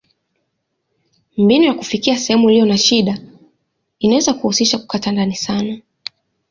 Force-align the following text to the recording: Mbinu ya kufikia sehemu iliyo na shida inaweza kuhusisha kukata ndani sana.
Mbinu 1.37 1.65
ya 1.65 1.73
kufikia 1.73 2.17
sehemu 2.17 2.49
iliyo 2.49 2.65
na 2.65 2.77
shida 2.77 3.17
inaweza 3.99 4.33
kuhusisha 4.33 4.77
kukata 4.77 5.11
ndani 5.11 5.35
sana. 5.35 5.81